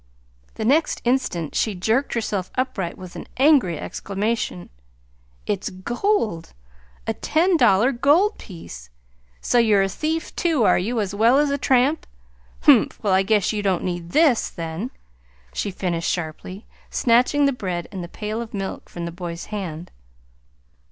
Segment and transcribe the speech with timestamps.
[0.55, 4.71] The next instant she jerked herself upright with an angry exclamation.
[5.45, 6.53] "It's gold!
[7.05, 8.89] A ten dollar gold piece!
[9.41, 12.07] So you're a thief, too, are you, as well as a tramp?
[12.61, 12.97] Humph!
[13.03, 14.89] Well, I guess you don't need this then,"
[15.53, 19.91] she finished sharply, snatching the bread and the pail of milk from the boy's hand.